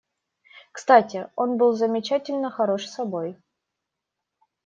Кстати, 0.71 1.29
он 1.35 1.57
был 1.57 1.73
замечательно 1.73 2.49
хорош 2.49 2.87
собой. 2.87 3.37